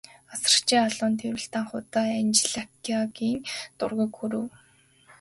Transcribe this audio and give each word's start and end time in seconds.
Асрагчийн 0.33 0.85
халуун 0.85 1.13
тэврэлт 1.21 1.53
анх 1.59 1.71
удаа 1.77 2.05
Анжеликагийн 2.21 3.39
дургүйг 3.79 4.11
хүргэв. 4.17 4.45